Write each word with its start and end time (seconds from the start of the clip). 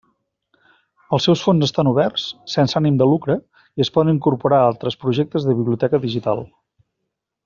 Els 1.17 1.27
seus 1.27 1.41
fons 1.47 1.65
estan 1.67 1.89
oberts, 1.91 2.23
sense 2.55 2.79
ànim 2.81 2.97
de 3.01 3.07
lucre, 3.11 3.35
i 3.81 3.85
es 3.87 3.91
poden 3.99 4.13
incorporar 4.17 4.63
a 4.63 4.71
altres 4.71 4.97
projectes 5.05 5.47
de 5.51 5.57
biblioteca 5.61 6.01
digital. 6.07 6.43